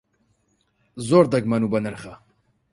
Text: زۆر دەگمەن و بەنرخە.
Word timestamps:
زۆر 1.07 1.25
دەگمەن 1.33 1.61
و 1.63 1.71
بەنرخە. 1.73 2.13